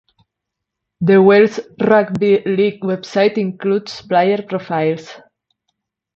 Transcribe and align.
The 1.01 1.21
Wales 1.21 1.59
Rugby 1.79 2.41
League 2.43 2.81
website 2.81 3.37
includes 3.37 4.01
player 4.01 4.41
profiles. 4.41 5.13